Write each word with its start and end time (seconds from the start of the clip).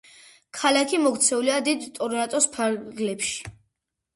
ქალაქი 0.59 0.99
მოქცეულია 1.03 1.59
დიდი 1.67 1.91
ტორონტოს 1.99 2.49
ფარგლებში. 2.57 3.53